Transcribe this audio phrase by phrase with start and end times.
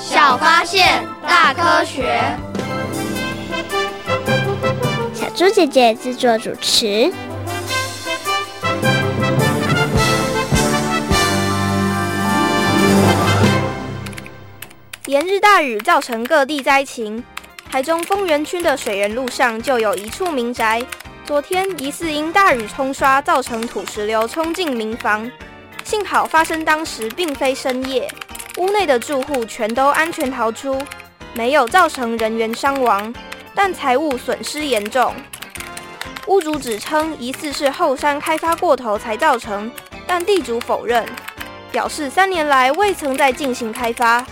[0.00, 2.20] 小发现，大科学。
[5.12, 7.12] 小猪姐姐制作主持。
[15.06, 17.22] 连日大雨造成各地灾情。
[17.70, 20.82] 台中丰原区的水源路上就有一处民宅，
[21.24, 25.30] 昨天疑似因大雨冲刷造成土石流冲进民房，
[25.84, 28.10] 幸好发生当时并非深夜，
[28.58, 30.82] 屋内的住户全都安全逃出，
[31.32, 33.14] 没有造成人员伤亡，
[33.54, 35.14] 但财物损失严重。
[36.26, 39.70] 屋主指称疑似是后山开发过头才造成，
[40.08, 41.06] 但地主否认，
[41.70, 44.26] 表示三年来未曾再进行开发。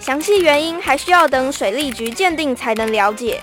[0.00, 3.40] 详细原因还需要等水利局鉴定才能了解。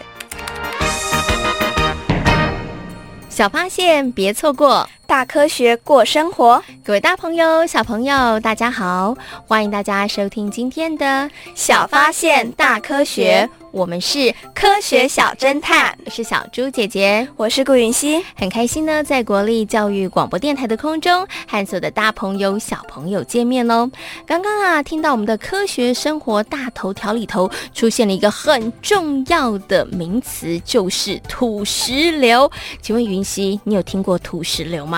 [3.30, 4.90] 小发现，别错过。
[5.08, 9.16] 大科学过生活，各位大朋友、小朋友，大家好，
[9.48, 13.50] 欢迎大家收听今天的小发现大科学。
[13.72, 23.90] 我们是科学小侦探，我是小猪姐姐，我是顾云熙，很开心呢，在国立教育广播电台的空中和所有的大朋友、小朋友见面喽。
[24.26, 32.50] 刚刚啊，听到我们的科学生活大头条里头出现了一个很重要的名词，就是土石流。
[32.82, 34.97] 请问云熙，你有听过土石流吗？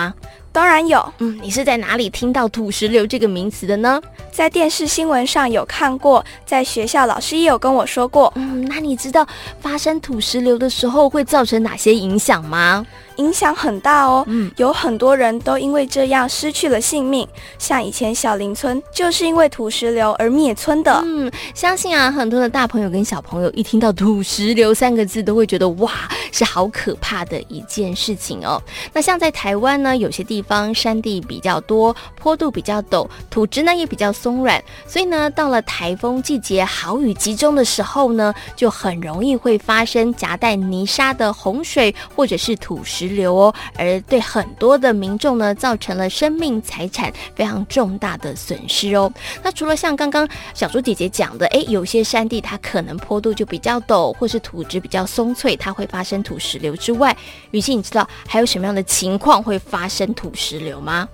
[0.52, 4.00] 当然有，嗯，你是在哪里听到土石流这个名词的呢？
[4.30, 8.32] 在电视新闻上有看过，在学校老师也有跟我说过。
[8.36, 9.26] 嗯，那你知道
[9.60, 12.86] 发生土石流的时候会造成哪些影响吗？
[13.16, 17.28] 影响很大哦，嗯，有很多人都因为这样失去了性命。
[17.58, 21.02] 像以前小林村就是因为土石流而灭村的。
[21.04, 25.90] 嗯，相信啊，很多的大朋友跟小朋友一听到土石流三个字，都会觉得哇，
[26.32, 28.62] 是好可怕的一件事情哦。
[28.94, 49.10] 那像在台湾呢，有些地方山地比较多，坡度比较陡，土质呢也比较松软，所以呢，到了台风季节，豪雨集中的时候呢，就很容易会发生夹带泥沙的洪水或者是土石流哦，而对很多的民众呢，造成了生命财产非常重大的损失哦。
[49.42, 57.16] 那除了像刚刚小猪姐姐讲的，诶，有些山地它可能坡度就比较陡，或是土质比较松脆，它会发生土石流之外，
[57.52, 61.08] 雨欣，你知道还有什么样的情况会发生土石流吗？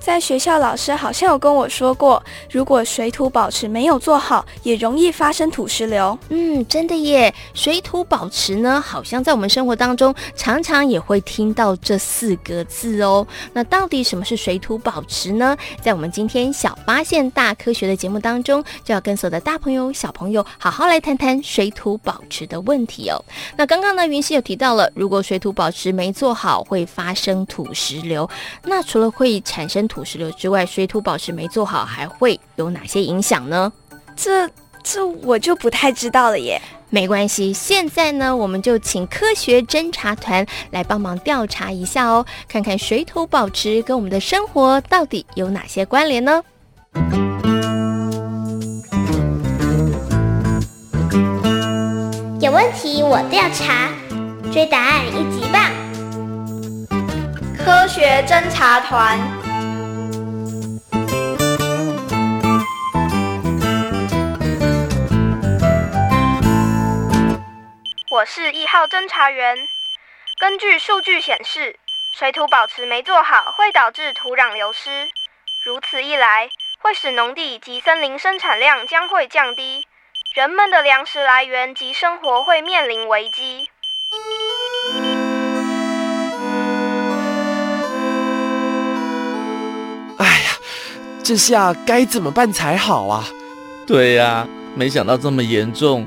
[0.00, 6.18] 在学校，老师好像有跟我说过，如果水土保持没有做好，也容易发生土石流。
[6.30, 7.32] 嗯，真的耶。
[7.52, 13.26] 水土保持呢，好像在我们生活当中常常也会听到这四个字哦。
[13.52, 15.54] 那到底什么是水土保持呢？
[15.82, 23.22] 在我们今天小发现大科学的节目当中，就要跟所有的大朋友、小朋友好好来谈谈水土保持的问题哦。
[23.56, 28.28] 那刚刚呢，云熙有提到了，如果水土保持没做好，会发生土石流。
[28.64, 33.70] 那除了会产生土石流之外，水土保持没做好，还会有哪些影响呢？
[34.14, 34.48] 这
[34.82, 36.62] 这我就不太知道了耶。
[36.88, 46.42] 没关系，现在呢，我们就请科学侦查团来帮忙调查一下哦，看看水土保持跟我们的生活到底有哪些关联呢？
[52.40, 53.90] 有问题我调查，
[54.50, 55.70] 追答案一级棒！
[57.56, 59.20] 科学侦查团，
[68.20, 69.56] 我是一号侦查员。
[70.38, 71.78] 根据数据显示，
[72.12, 75.08] 水土保持没做好会导致土壤流失，
[75.64, 76.50] 如此一来，
[76.82, 79.86] 会使农地及森林生产量将会降低，
[80.34, 83.70] 人们的粮食来源及生活会面临危机。
[90.18, 90.50] 哎呀
[91.24, 93.24] 这下该怎么办才好啊？
[93.86, 96.06] 对呀，没想到这么严重。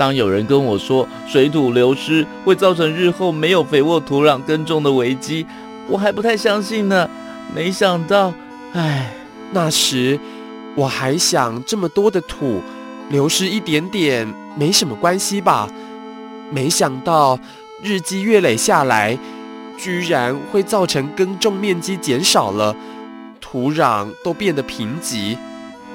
[0.00, 5.44] 当有人跟我说水土流失会造成日后没有肥沃土壤耕种的危机，
[5.88, 7.06] 我还不太相信呢。
[7.54, 8.32] 没想到，
[8.72, 9.12] 唉，
[9.52, 10.18] 那时
[10.74, 12.62] 我还想这么多的土
[13.10, 14.26] 流失一点点
[14.56, 15.68] 没什么关系吧？
[16.50, 17.38] 没想到
[17.82, 19.18] 日积月累下来，
[19.76, 22.74] 居然会造成耕种面积减少了。
[23.38, 25.36] 土壤都变得贫瘠，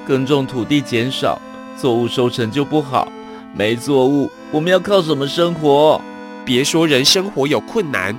[0.06, 1.42] 耕种土地减少，
[1.76, 3.08] 作物收成就不好。
[3.56, 5.98] 没作物，我们要靠什么生活？
[6.44, 8.14] 别说人生活有困难，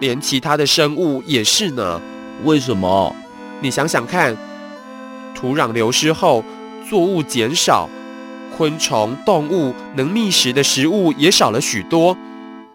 [0.00, 2.00] 连其他的生物也是呢。
[2.42, 3.14] 为什么？
[3.60, 4.36] 你想想看，
[5.32, 6.44] 土壤流失后，
[6.90, 7.88] 作物减少，
[8.56, 12.16] 昆虫、动物能觅食的食物也少了许多，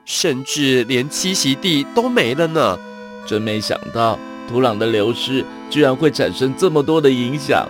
[0.05, 2.79] 甚至连栖息地都没了呢。
[3.27, 4.17] 真没想到，
[4.47, 7.67] 土壤的流失居然会产生这么多的影响。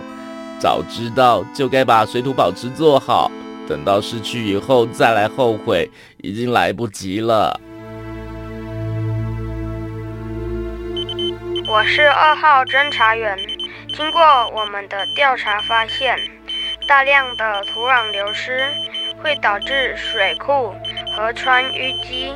[0.60, 3.28] 早知道就该把水土保持做好，
[3.70, 7.60] 等到失去以后再来后悔，已经来不及了。
[11.68, 13.38] 我是二号侦查员。
[13.94, 14.20] 经过
[14.56, 16.18] 我们的调查发现，
[16.88, 18.66] 大量的土壤流失
[19.22, 20.74] 会导致水库、
[21.16, 22.32] 河川淤积。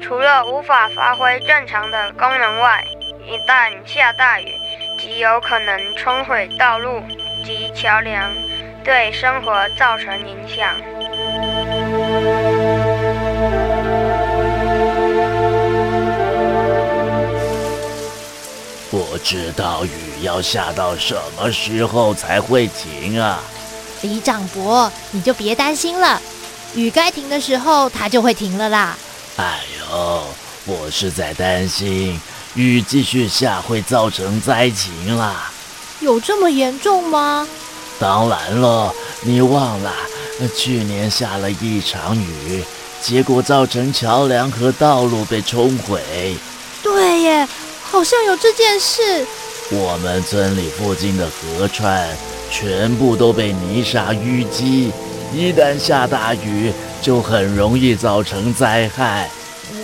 [0.00, 2.84] 除了无法发挥正常的功能外，
[3.24, 4.52] 一旦下大雨，
[4.98, 7.00] 极有可能冲毁道路
[7.44, 8.32] 及桥梁，
[8.86, 10.76] 对生活造成影响。
[18.88, 23.40] 不知道雨要下到什么时候才会停啊？
[24.02, 26.22] 李长伯，你就别担心了，
[26.76, 28.96] 雨该停的时候它就会停了啦。
[29.38, 30.22] 哎呦，
[30.64, 32.20] 我是在担心
[32.54, 35.50] 雨继续下会造成灾情啦。
[35.98, 37.48] 有这么严重吗？
[37.98, 39.92] 当然了，你忘了，
[40.54, 42.64] 去年下了一场雨，
[43.00, 46.36] 结果造成桥梁和道路被冲毁。
[46.82, 47.48] 对耶。
[47.88, 49.24] 好像有这件事。
[49.70, 52.04] 我们村里附近的河川
[52.50, 54.92] 全部都被泥沙淤积，
[55.32, 59.30] 一旦下大雨，就很容易造成灾害。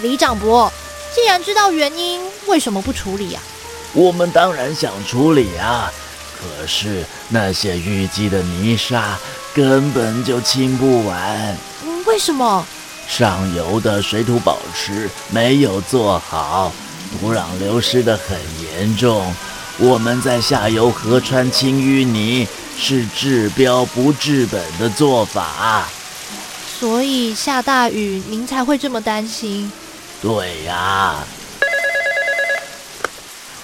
[0.02, 0.70] 李长伯，
[1.14, 3.40] 既然知道原因，为什么不处理呀？
[3.92, 5.88] 我们当然想处理啊，
[6.42, 9.16] 可是那些淤积的泥沙
[9.54, 11.56] 根本就清不完。
[12.06, 12.66] 为什么？
[13.08, 16.72] 上游的水土保持没有做好。
[17.20, 19.34] 土壤流失的很严重，
[19.78, 22.48] 我们在下游河川清淤泥
[22.78, 25.86] 是治标不治本的做法，
[26.80, 29.70] 所以下大雨您才会这么担心。
[30.22, 31.16] 对呀。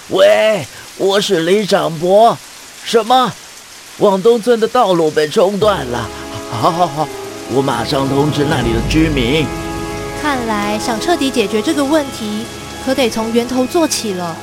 [0.09, 0.65] 喂，
[0.97, 2.37] 我是李长博。
[2.89, 3.31] 什么？
[3.99, 6.09] 往东村的道路被冲断了？
[6.49, 7.07] 好好好，
[7.53, 9.45] 我马上通知那里的居民。
[10.19, 12.45] 看来想彻底解决这个问题。
[12.83, 14.35] 可得从源头做起了。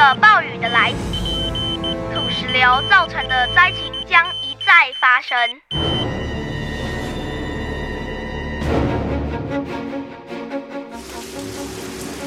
[0.00, 1.36] 着暴雨的来袭。
[2.14, 5.36] 土石流造成的灾情将一再发生。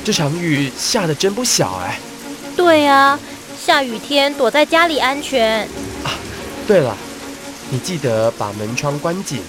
[0.06, 1.98] 这场雨下的真不小哎。
[2.56, 3.20] 对啊，
[3.60, 5.62] 下雨天躲在家里安全。
[6.04, 6.14] 啊，
[6.68, 6.96] 对了，
[7.72, 9.42] 你记得把门窗关紧，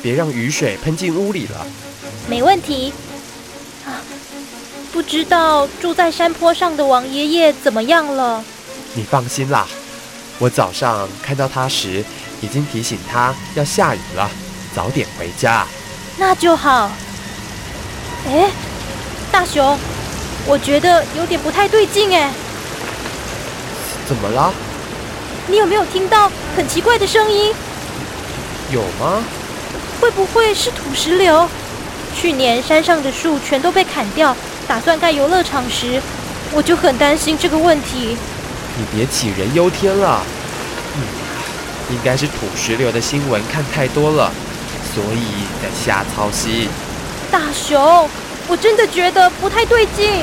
[0.00, 1.66] 别让雨水喷进屋里了。
[2.28, 2.92] 没问题。
[5.06, 8.42] 知道住在山坡上的王爷爷怎么样了？
[8.94, 9.66] 你放心啦，
[10.38, 12.04] 我早上看到他时，
[12.40, 14.30] 已经提醒他要下雨了，
[14.74, 15.66] 早点回家。
[16.16, 16.90] 那就好。
[18.26, 18.50] 哎，
[19.30, 19.78] 大雄，
[20.46, 22.32] 我觉得有点不太对劲哎。
[24.06, 24.52] 怎么了？
[25.46, 27.52] 你有没有听到很奇怪的声音？
[28.72, 29.22] 有吗？
[30.00, 31.48] 会不会是土石流？
[32.16, 34.34] 去年山上的树全都被砍掉，
[34.66, 36.00] 打算盖游乐场时，
[36.52, 38.16] 我就很担心这个问题。
[38.76, 40.22] 你别杞人忧天了，
[40.96, 44.32] 嗯，应该是土石流的新闻看太多了，
[44.94, 46.68] 所以在瞎操心。
[47.30, 48.08] 大熊，
[48.48, 50.22] 我真的觉得不太对劲。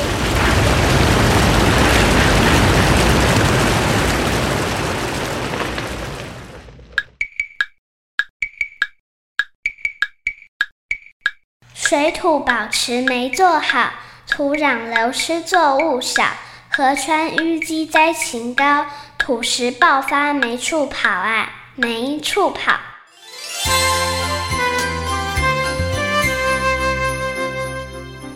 [11.73, 13.91] 水土保持没做好，
[14.31, 16.23] 土壤流失作物少。
[16.69, 18.85] 河川淤积灾情高，
[19.17, 22.79] 土石爆发没处跑啊，没处跑。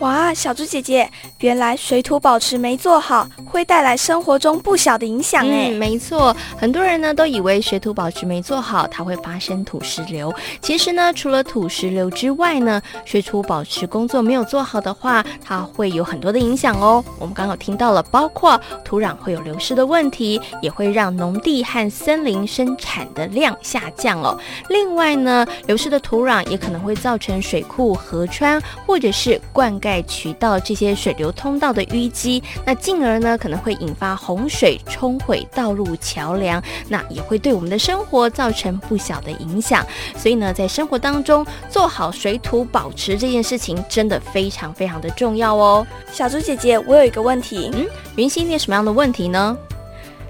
[0.00, 1.10] 哇，小猪姐姐，
[1.40, 5.70] 原来水土保持没做好，会带来生活中不小的影响哎。
[5.70, 10.30] 嗯，没错，很多人呢都以为水土保持没做好，它会发生土石流。
[10.60, 17.02] 其实呢，除了土石流之外呢，水土保持工作没有做好的话，它会有很多的影响哦。
[17.18, 24.38] 我们刚刚听到了，包括土壤会有流失的问题，也会让农地和森林生产的量下降哦。
[24.68, 29.85] 另外呢，流失的土壤也可能会造成水库、河川或者是灌溉。
[29.86, 39.86] 盖渠道这些水流通道的淤积，那进而呢可能会引发洪水冲毁道路桥梁，那也会对我们的生活造成不小的影响。
[40.16, 45.86] 所以呢，在生活当中做好水土保持这件事情，真的非常非常的重要哦。
[46.10, 49.56] 小猪姐姐，我有一个问题，嗯，云溪，你有什么样的问题呢？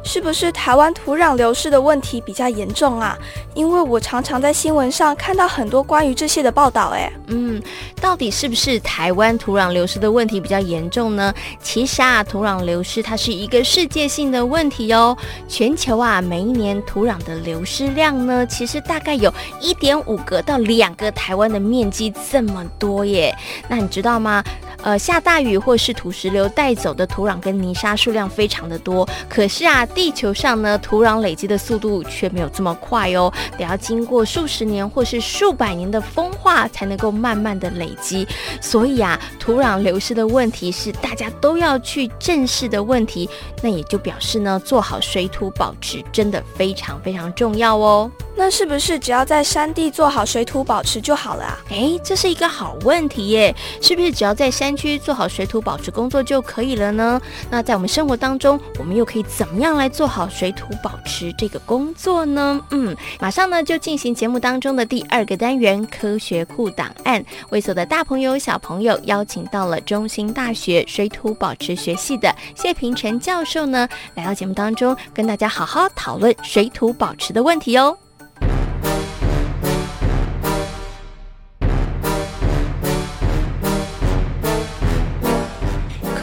[0.06, 3.18] 是不是台湾土壤流失的问题比较严重啊？
[3.54, 6.90] 因为我常常在新闻上看到很多关于这些的报道。
[6.94, 7.60] 哎，嗯，
[8.00, 11.34] 到底是不是台湾土壤流失的问题比较严重呢？
[11.60, 15.16] 其实啊，土壤流失它是一个世界性的问题哦。
[15.48, 23.36] 全球啊，每一年土壤的流失量呢，其实大概有一点五个到两个台湾的面积这么多耶。
[23.68, 24.44] 那你知道吗？
[24.86, 38.24] 呃，下大雨或是土石流带走的土壤跟泥沙数量非常的多，可是啊，地球上呢，土壤累积的速度却没有这么快哦，得要经过数十年或是数百年的风化才能够慢慢的累积。
[38.60, 43.28] 所以啊，土壤流失的问题是大家都要去正视的问题。
[43.60, 48.08] 那也就表示呢，做好水土保持真的非常非常重要哦。
[48.38, 51.58] 那是不是只要在山地做好水土保持就好了啊？
[51.70, 57.18] 诶，这是一个好问题耶，是不是只要在山区做好水土保持工作就可以了呢？
[57.50, 62.60] 那在我们生活当中，我们又可以怎么样来做好水土保持这个工作呢？
[62.70, 77.96] 嗯，马上呢就进行节目当中的第二个单元科学库档案，为所的大朋友小朋友邀请到了中兴大学水土保持学系的谢平程教授呢，来到节目当中跟大家好好讨论水土保持的问题哦。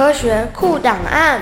[0.03, 1.39] 科学库档案。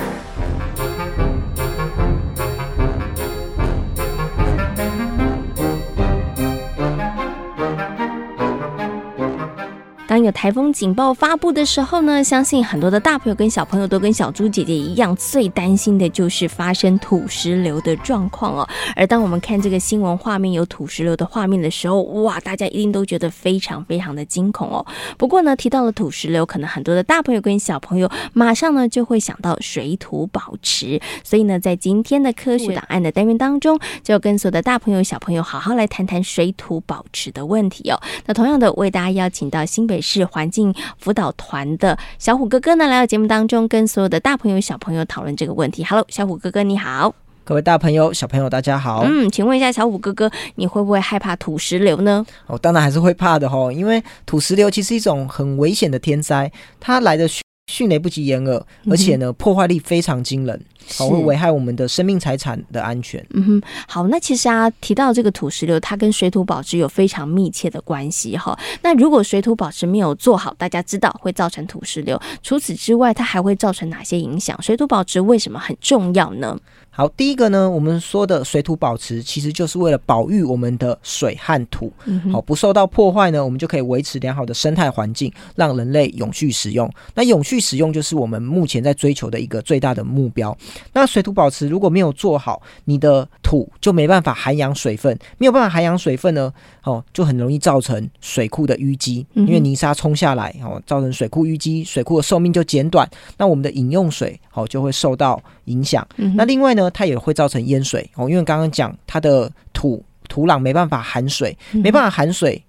[10.11, 18.67] 当有台风警报发布的时候呢，相信很多的大朋友跟小朋友都跟小猪姐姐一样，最担心的就是发生土石流的状况哦。
[18.93, 24.85] 而当我们看这个新闻画面有土石流的画面的时候，哇，大家一定都觉得非常非常的惊恐哦。
[25.17, 30.99] 不过呢，提到了土石流，可能很多的大朋友跟小朋友马上呢就会想到水土保持。
[31.23, 37.97] 所以呢，在今天的科学档案的单元当中，就跟所有的大朋友小朋友好好来谈谈水土保持的问题哦。
[38.25, 45.83] 那同样的，为大家邀请到新北是环境辅导团的小虎哥哥呢，来到节目当中，跟所有的大朋友小朋友讨论这个问题。
[45.83, 49.03] Hello，小虎哥哥你好，各位大朋友小朋友大家好。
[49.05, 52.25] 嗯，请问一下小虎哥哥，你会不会害怕土石流呢？
[52.47, 57.27] 哦，当然还是会怕的哦，因为土石流其实是一种很危险的天灾，它来的
[57.71, 60.61] 迅雷不及掩耳，而且呢，破坏力非常惊人。
[60.97, 63.25] 好，会危害我们的生命财产的安全。
[63.29, 68.57] 嗯哼，好，那其实啊，提到这个土石流，它跟水土保持有非常密切的关系哈。
[68.81, 72.19] 那如果水土保持没有做好，大家知道会造成土石流。
[72.43, 74.59] 除此之外，它还会造成哪些影响？
[74.61, 76.59] 水土保持为什么很重要呢？
[76.93, 81.91] 好，第一个呢，我们说的水土保持，其实就是为了保育我们的水和土，
[82.31, 86.91] 好，不受到破坏呢，我们就可以维持良好的生态环境，让人类永续使用。
[87.15, 90.55] 那永续使用就是我们目前在追求的一个最大的目标。
[90.91, 106.05] 那水土保持如果没有做好，你的土就没办法涵养水分，没有办法涵养水分呢，哦，就很容易造成水库的淤积，因为泥沙冲下来，哦，造成水库淤积，水库的寿命就减短，那我们的饮用水，哦，就会受到影响。
[106.35, 112.63] 那另外呢，它也会造成淹水，哦，因为刚刚讲它的土土壤没办法含水，没办法含水，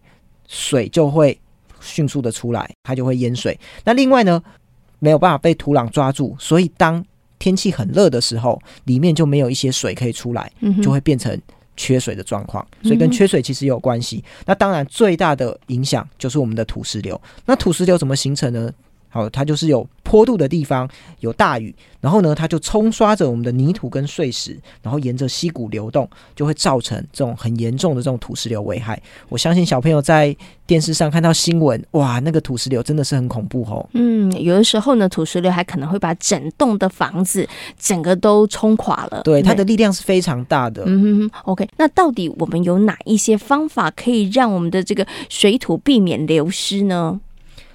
[0.48, 1.38] 水就会
[1.80, 3.58] 迅速的出来，它就会淹水。
[3.84, 4.42] 那另外呢，
[4.98, 7.04] 没有办法被土壤抓住，所以当
[7.38, 10.52] 天气很热的时候，里面就没有一些水可以出来，
[10.82, 11.40] 就会变成
[11.76, 12.66] 缺水的状况。
[12.82, 14.22] 所以跟缺水其实有关系。
[14.44, 17.20] 那当然最大的影响就是我们的土石流。
[17.44, 18.72] 那土石流怎么形成呢？
[19.12, 20.88] 好，它就是有坡度的地方
[21.20, 29.00] 有大雨，然后呢，它就冲刷着我们的泥土跟碎石，然后沿着溪谷流动，就会造成这种很严重的这种土石流危害。
[29.28, 30.34] 我相信小朋友在
[30.66, 33.86] 电视上看到新闻，哇，那个土石流真的是很恐怖哦。
[33.92, 37.46] 嗯，有的时候呢，土石流还可能会把整栋的房子
[37.78, 39.20] 整个都冲垮了。
[39.24, 40.84] 对，它的力量是非常大的。
[40.86, 47.20] 嗯哼，OK，那到底我们有哪一些方法可以让我们的这个水土避免流失呢？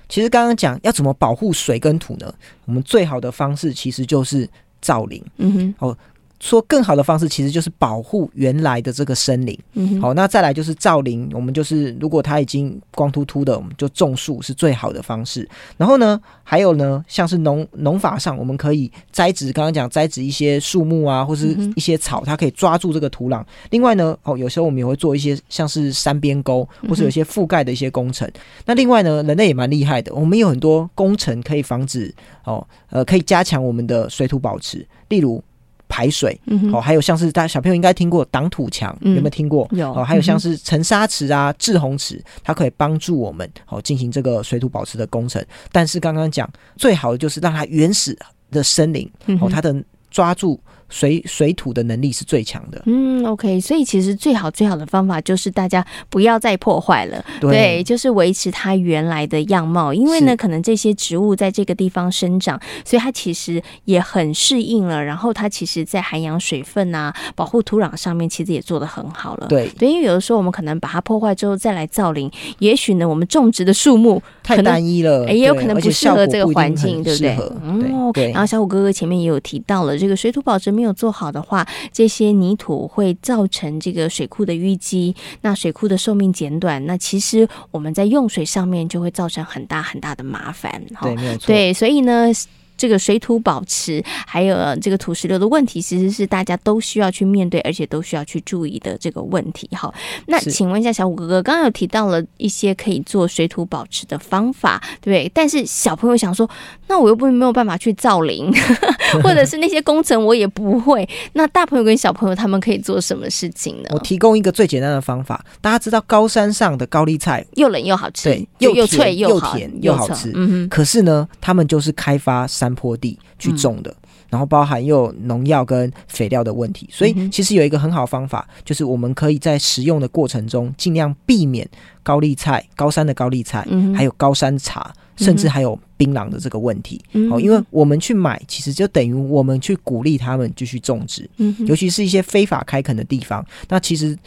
[0.10, 2.34] 其实刚刚讲要怎么保护水跟土呢？
[2.66, 4.50] 我们最好的方式其实就是
[4.82, 5.24] 造林。
[5.38, 5.98] 嗯哼，哦。
[6.40, 9.58] 说更好的方式，其实就是保护原来的这个森林。
[9.74, 11.28] 嗯，好，那再来就是造林。
[11.34, 15.48] 我们就是如果它已经光秃秃的，我们就种树是最好的方式。
[15.78, 23.44] 然后呢，还有呢，像是农农法上，我们可以栽植，刚刚讲栽植一些树木啊，或是一些草，它可以抓住这个土壤。
[23.72, 28.30] 另外呢，哦，有时候我们也会做一些像是山边沟，或是有一些覆盖的一些工程。
[28.66, 32.14] 那另外呢，人类也蛮厉害的，我们有很多工程可以防止
[32.44, 35.44] 哦，呃，可以加强我们的水土保持，例如。
[35.88, 39.68] 排水，嗯，哦，还有像是大家小朋友应该听过挡土墙，有没有听过？
[39.72, 45.44] 有哦，还有像是沉沙池啊、滞洪池，它可以帮助我们哦进行这个水土保持的工程。
[45.72, 48.18] 但是刚刚讲最好的就是让它原始
[48.52, 49.10] 的森林
[49.42, 49.76] 哦，它的
[50.12, 50.60] 抓住。
[50.90, 52.82] 水水土的能力是最强的。
[52.86, 59.94] 嗯，OK，所以其实最好最好的方法就是大家不要再破坏了，对，对，就是维持它原来的样貌。
[59.94, 65.04] 因为呢，可能这些植物在这个地方生长，所以它其实也很适应了。
[65.04, 69.48] 然后它其实在涵养水分啊、保护土壤上面，其实也做得很好了。
[69.48, 77.38] 对，对，因为有的时候我们可能把它破坏之后再来造林，也许呢，我们种植的树木太单一了，也有可能不适合这个环境，对不对？
[77.62, 78.32] 嗯，，OK。
[78.32, 80.77] 然后小虎哥哥前面也有提到了这个水土保持。
[80.78, 90.70] 没有做好的话，这些泥土会造成这个水库的淤积，那水库的寿命减短，那其实我们在用水上面就会造成很大很大的麻烦。
[91.02, 91.48] 对，没有错。
[91.48, 92.32] 对，所以呢。
[92.78, 99.68] 这个水土保持，还有这个土石流的问题，其实是大家都需要去面对，而且都需要去注意的这个问题。
[99.72, 99.94] 哈，
[100.28, 105.32] 那请问一下小五哥哥，刚刚有提到了一些可以做水土保持的方法，对不对？
[105.34, 106.50] 但是小朋友想说，
[106.88, 108.52] 那我又不没有办法去造林，
[109.24, 111.08] 或者是那些工程我也不会。
[111.34, 113.90] 那大朋友跟小朋友他们可以做什么事情呢？
[113.92, 120.32] 我提供一个最简单的方法，大家知道高山上的高丽菜又冷又好吃，对，又又脆又甜又好吃。
[120.36, 120.70] 嗯哼。
[120.70, 122.67] 可是呢，他们就是开发山。
[122.68, 123.96] 山坡地去种的，
[124.30, 131.68] 然后包含又有农药跟肥料的问题，所以其实有一个很好方法，就是我们可以在食用的过程中尽量避免
[132.04, 137.02] 高丽菜、高山的高丽菜，还有高山茶，甚至还有槟榔的这个问题。
[137.30, 141.30] 好，因为我们去买，其实就等于我们去鼓励他们继续种植，
[141.66, 144.18] 尤其是一些非法开垦的地方，那其实。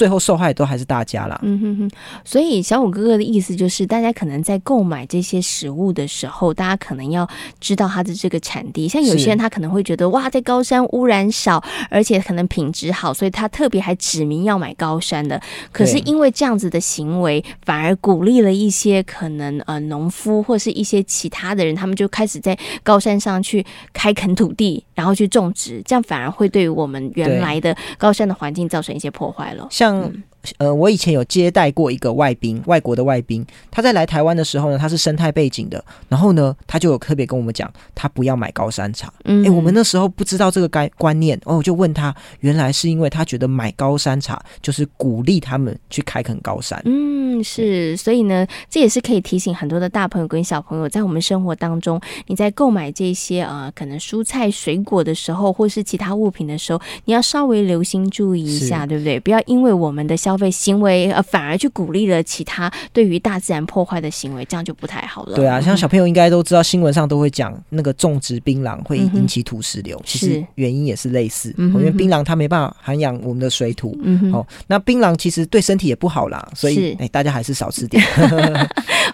[0.00, 1.38] 最后受害都还是大家啦。
[1.42, 1.90] 嗯哼哼，
[2.24, 7.28] 所以小五哥哥的意思就是，大家可能在购买这些食物的时候，大家可能要
[7.60, 8.88] 知道它的这个产地。
[8.88, 15.38] 像有些人他可能会觉得，哇，在高山污染少，而且可能品质好，所以他特别还指明要买高山的。
[15.70, 29.68] 可是因为这样子的行为，反而鼓励了一些可能呃农夫或是一些其他的人，他们就开始在高山上去开垦土地，然后去种植，这样反而会对于我们原来的高山的环境造成一些破坏了。
[29.70, 30.12] 像像
[30.58, 39.12] 呃，我以前有接待过一个外宾，外国的外宾，他在来台湾的时候呢，他是生态背景的，然后呢，他就有特别跟我们讲，他不要买高山茶。
[39.24, 46.80] 嗯，哎，我们那时候不知道这个概观念，哦，我就问他，原来是因为他觉得买高山茶就是鼓励他们去开垦高山。
[46.84, 59.20] 嗯，是，所以呢，这也是可以提醒很多的大朋友跟小朋友，在我们生活当中，你在购买这些啊、呃，可能蔬菜水果的时候，或是其他物品的时候，你要稍微留心注意一下，对不对？
[59.20, 65.36] 不要因为我们的消费行为，呃，反而去鼓励了其他对于大自然破坏的行为，这样就不太好了。
[65.36, 73.96] 对啊，像小朋友应该都知道，新闻上都会讲那个种植槟榔会引起土石流，嗯、其实原因也是类似，因为槟榔它没办法涵养我们的水土。
[74.02, 78.02] 嗯哦，那槟榔其实对身体也不好啦，所以哎，大家还是少吃点。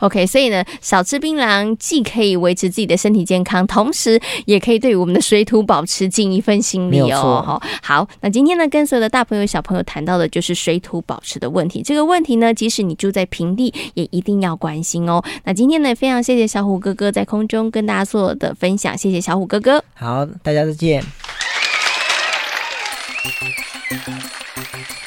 [0.00, 7.60] OK，所以呢，少吃槟榔既可以维持自己的身体健康，同时也可以对我们的水土保持尽一份心力哦。
[7.82, 11.82] 好，那今天呢，跟所有的大朋友小朋友谈到的就是水土保持的问题。
[11.82, 15.22] 这个问题呢，即使你住在平地，也一定要关心哦。
[15.44, 19.82] 那今天呢，非常谢谢小虎哥哥在空中跟大家做的分享，谢谢小虎哥哥。
[19.94, 21.02] 好，大家再见。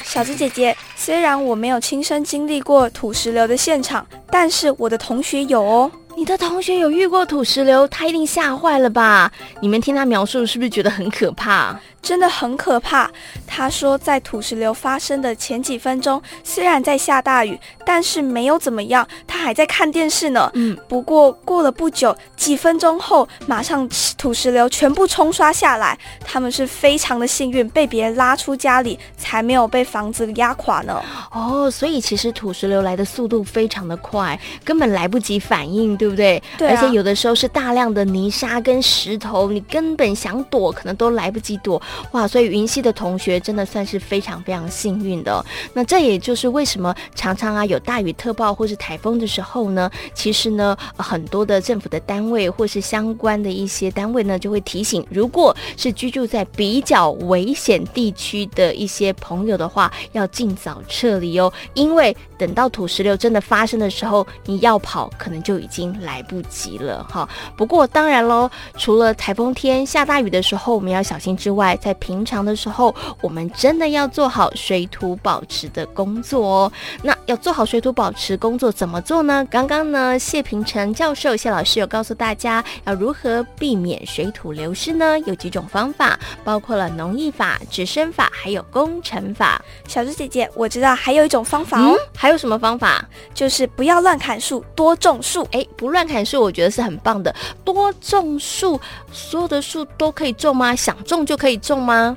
[0.02, 5.90] 小芝姐姐，虽然我没有亲身经历过土石流的现场，但是我的同学有哦。
[6.20, 9.32] 你的同学有遇过土石流，他一定吓坏了吧？
[9.62, 11.74] 你们听他描述，是不是觉得很可怕？
[12.02, 13.10] 真的很可怕。
[13.46, 20.50] 他说，在土石流发生的前几分钟，虽然在下大雨，但是没有怎么样，他还在看电视呢。
[20.52, 25.98] 嗯，不过过了不久，几分钟后，马上土石流全部冲刷下来。
[26.22, 31.02] 他们是非常的幸运，被别人拉出家里，才没有被房子压垮呢。
[31.32, 36.09] 哦，所以其实土石流来的速度非常的快，根本来不及反应，对。
[36.10, 36.42] 不对？
[36.58, 36.74] 对啊。
[36.74, 41.80] 而且有的时候是大量的泥沙跟石头，你根本想躲可能都来不及躲。
[42.12, 45.44] 哇，所以云溪的同学真的算是非常非常幸运的哦。
[45.72, 67.28] 那这也就是为什么常常啊有大雨特报或是台风的时候呢，其实呢很多的政府的单位或是相关的一些单位呢就会提醒，如果是居住在比较危险地区的一些朋友的话，要尽早撤离哦，因为等到土石流真的发生的时候，你要跑可能就已经来不及了哈。
[67.56, 76.72] 不过当然喽，除了台风天下大雨的时候我们要小心之外，在平常的时候，我们真的要做好水土保持的工作哦。
[77.02, 79.46] 那要做好水土保持工作怎么做呢？
[79.50, 85.18] 刚刚呢，谢平成教授谢老师有告诉大家要如何避免水土流失呢？
[85.20, 89.60] 有几种方法，包括了农艺法、植生法，还有工程法。
[89.86, 91.94] 小猪姐姐，我知道还有一种方法哦。
[91.96, 93.04] 嗯，还有什么方法？
[93.34, 95.46] 就是不要乱砍树，多种树。
[95.52, 97.34] 哎，不乱砍树，我觉得是很棒的。
[97.64, 98.78] 多种树，
[99.10, 100.76] 所有的树都可以种吗？
[100.76, 102.14] 想种就可以种吗？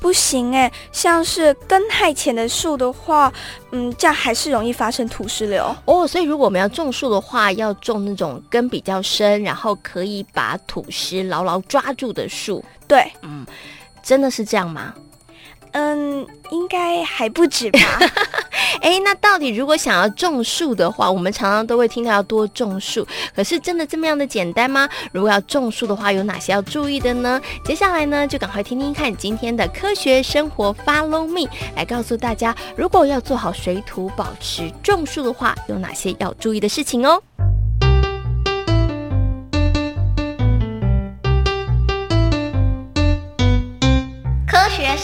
[0.00, 3.32] 不行哎，像是根太浅的树的话，
[3.70, 6.04] 嗯，这样还是容易发生土石流哦。
[6.04, 12.64] 所以如果我们要种树的话，要种那种根比较深，然后可以把土石牢牢抓住的树。
[12.88, 13.46] 对，嗯，
[14.02, 14.92] 真的是这样吗？
[15.78, 17.78] 嗯，应该还不止吧。
[18.80, 24.88] 哎，那到底如果想要种树的话，我们常常都会听到要多种树，可是真的这么样的简单吗？
[25.12, 27.38] 如果要种树的话，有哪些要注意的呢？
[27.62, 37.22] 接下来呢，就赶快听听看今天的科学生活 Follow Me，来告诉大家，如果要做好水土保持种树的话，有哪些要注意的事情哦。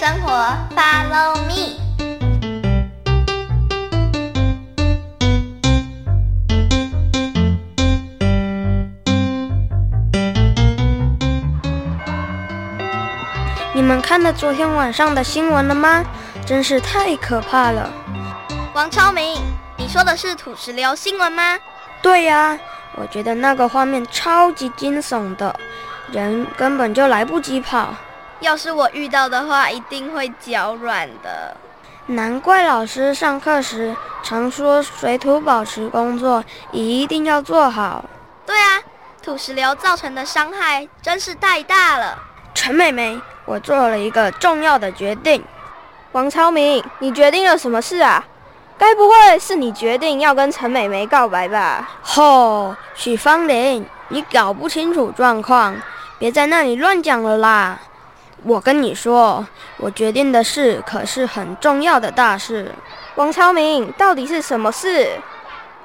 [0.02, 0.32] 生活
[0.74, 1.78] ，Follow me。
[13.72, 16.04] 你们看了昨天晚上的新闻了吗？
[16.44, 17.88] 真是太可怕了。
[18.74, 19.40] 王超明，
[19.76, 21.56] 你说的是土石流新闻吗？
[22.02, 22.58] 对呀，
[22.96, 25.54] 我觉得那个画面超级惊悚的，
[26.10, 27.94] 人根本就来不及跑。
[28.42, 31.56] 要是我遇到的话，一定会脚软的。
[32.06, 38.04] 难怪老师上课时常说，水土保持工作一定要做好。
[38.44, 38.82] 对啊，
[39.22, 42.18] 土石流造成的伤害真是太大了。
[42.52, 45.44] 陈美美，我做了一个重要的决定。
[46.10, 48.24] 王超明，你决定了什么事啊？
[48.76, 51.88] 该不会是你决定要跟陈美美告白吧？
[52.02, 55.76] 吼，许芳玲，你搞不清楚状况，
[56.18, 57.78] 别在那里乱讲了啦。
[58.44, 62.72] 我跟你说，我决定的事可是很重要的大事。
[63.14, 65.10] 王超明，到底是什么事？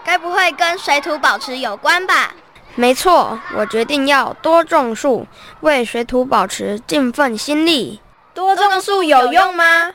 [0.03, 2.33] 该不会跟水土保持有关吧？
[2.75, 5.27] 没错，我决定要多种树，
[5.61, 8.01] 为水土保持尽份心力。
[8.33, 9.91] 多种树有用吗？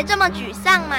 [0.00, 0.96] 别这么沮丧嘛！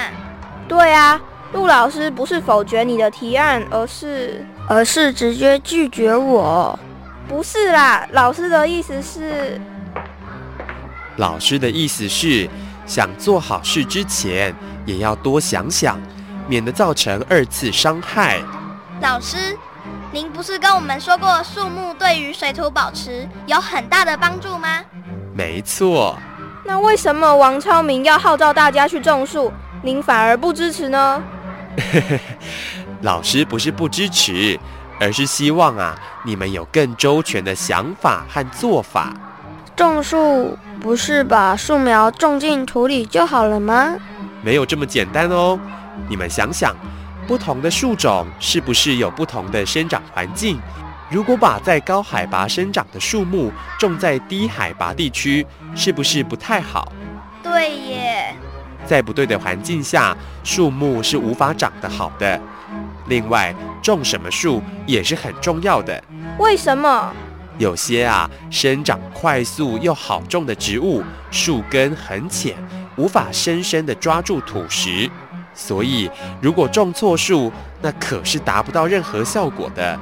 [0.68, 1.20] 对啊，
[1.52, 6.78] 陆老师不是否决你的提案，而是而是直接拒绝我。
[7.26, 9.60] 不是啦，老师的意思是，
[11.16, 12.48] 老师的意思是，
[12.86, 14.54] 想做好事之前
[14.86, 16.00] 也要多想想，
[16.46, 18.40] 免得造成二次伤害。
[19.00, 19.58] 老师，
[20.12, 24.84] 您不是跟我们说过树木对于水土保持有很大的帮助吗？
[25.34, 26.16] 没错。
[26.64, 31.22] 那为什么王超明要号召大家去种树，您反而不支持呢？
[33.02, 34.58] 老师不是不支持，
[35.00, 39.12] 而是希望啊，你们有更周全的想法和做法。
[39.74, 43.94] 种树不是把树苗种进土里就好了吗？
[44.42, 45.58] 没有这么简单哦。
[46.08, 46.76] 你们想想，
[47.26, 50.60] 不同的树种是不是有不同的生长环境？
[51.12, 56.90] 如果把在高海拔生长的树木种在低海拔地区，是不是不太好？
[57.42, 58.34] 对耶。
[58.86, 62.40] 在不对的环境下，树木是无法长得好的。
[63.08, 66.02] 另外，种什么树也是很重要的。
[66.38, 67.12] 为什么？
[67.58, 72.56] 有些啊，生长快速又好种的植物，树根很浅，
[72.96, 75.10] 无法深深的抓住土石，
[75.52, 80.00] 所以如果种错树，那可是达不到任何效果的。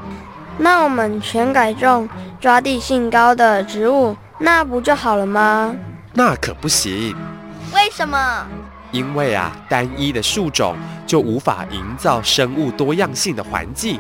[0.63, 2.07] 那我们全改种
[2.39, 5.75] 抓地性高的植物，那不就好了吗？
[6.13, 7.17] 那可不行。
[7.75, 8.47] 为什么？
[8.93, 13.99] 因为啊，单一的树种就无法营造生物多样性的环境。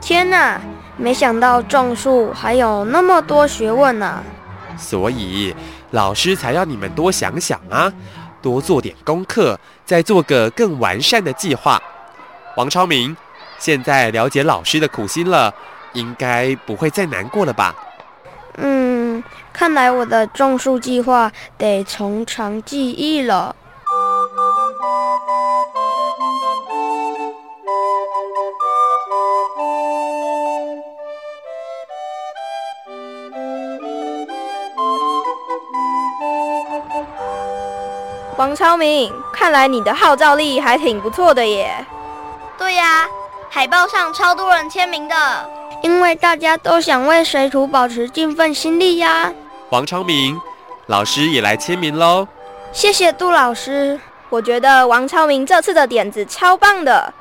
[0.00, 0.60] 天哪，
[0.96, 4.24] 没想到种树还有那么多学问呢、啊。
[4.76, 5.54] 所以
[5.92, 7.92] 老师才要你们多想想啊，
[8.42, 11.80] 多做点功课，再做个更完善的计划。
[12.56, 13.16] 王超明，
[13.58, 15.54] 现在了解老师的苦心了，
[15.92, 17.74] 应该不会再难过了吧？
[18.58, 23.56] 嗯，看来我的种树计划得从长计议了。
[38.36, 41.72] 王超明，看来你的号召力还挺不错的耶。
[42.58, 43.06] 对呀，
[43.48, 45.14] 海报上超多人签名的，
[45.82, 49.32] 因为大家都想为水土保持尽份心力呀。
[49.70, 50.40] 王昌明，
[50.86, 52.26] 老师也来签名喽。
[52.72, 57.12] 谢谢杜老师，我觉得王昌明这次的点子超棒的，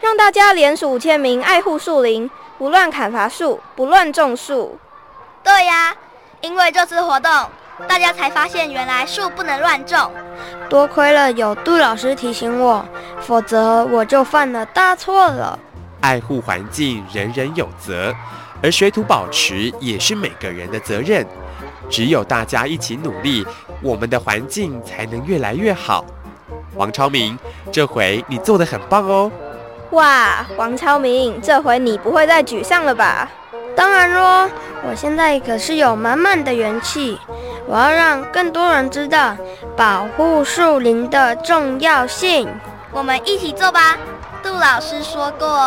[0.00, 4.78] 让大家联署签名爱护树林，不乱砍伐树，不乱种树。
[5.42, 5.94] 对呀，
[6.40, 7.30] 因为这次活动。
[7.86, 10.10] 大家才发现，原来树不能乱种。
[10.68, 12.84] 多亏了有杜老师提醒我，
[13.20, 15.56] 否则我就犯了大错了。
[16.00, 18.14] 爱护环境，人人有责，
[18.62, 21.26] 而水土保持也是每个人的责任。
[21.90, 23.46] 只有大家一起努力，
[23.82, 26.04] 我们的环境才能越来越好。
[26.74, 27.38] 王超明，
[27.72, 29.30] 这回你做得很棒哦！
[29.90, 33.28] 哇，王超明，这回你不会再沮丧了吧？
[33.74, 34.50] 当然咯，
[34.88, 37.18] 我现在可是有满满的元气。
[37.66, 39.36] 我要让更多人知道
[39.76, 42.48] 保护树林的重要性。
[42.92, 43.96] 我们一起做吧。
[44.42, 45.60] 杜老师说过，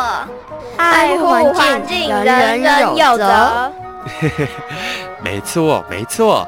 [0.77, 3.71] 爱护环境，人人有责。
[5.23, 6.47] 没错，没错。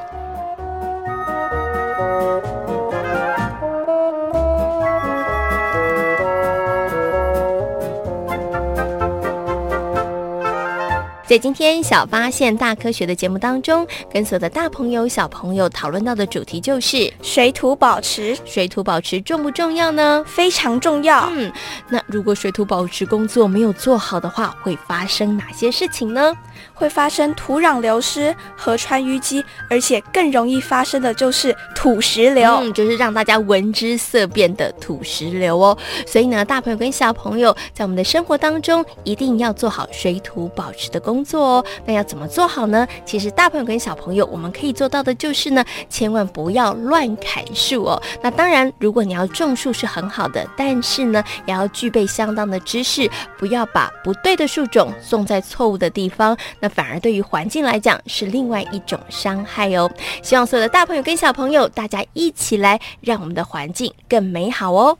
[11.26, 18.36] 在今天小发现大科学的节目当中，跟所有的大朋友、小朋友讨论到的主题就是水土保持。
[18.44, 20.22] 水土保持重不重要呢？
[20.26, 21.30] 非常重要。
[21.34, 21.50] 嗯，
[21.88, 26.34] 那如果水土保持工作没有做好的话，会发生哪些事情呢？
[26.72, 35.76] 会发生土壤流失、河川淤积，而且更容易发生的就是土石流，嗯，就是让大家闻之色变的土石流哦。
[36.06, 41.64] 所以呢，大朋友跟小朋友在我们的生活当中一定要做好水土保持的工作哦。
[41.84, 42.86] 那要怎么做好呢？
[43.04, 48.02] 其实大朋友跟小朋友我们可以做到的就是呢，千万不要乱砍树哦。
[48.22, 56.36] 那当然，如果你要种树是很好的，但是呢，也要具备相当的知识，不要把不对的树种种在错误的地方。
[56.60, 59.90] 那反而对于环境来讲是另外一种伤害哦。
[60.22, 64.98] 希望所有的大朋友跟小朋友，大家一起来，让我们的环境更美好哦。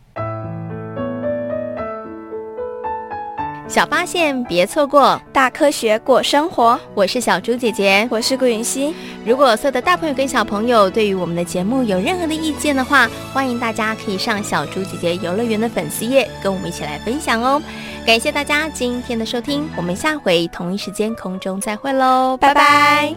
[3.66, 6.78] 小发现，别错过大科学过生活。
[6.94, 8.94] 我是小猪姐姐，我是顾云熙。
[9.24, 17.60] 如果所有的大朋友跟小朋友对于我们的节目有任何的意见的话，欢迎大家可以上小猪姐姐游乐园的粉丝页，跟我们一起来分享哦。
[18.06, 23.14] 感谢大家今天的收听，我们下回同一时间空中再会喽，拜拜。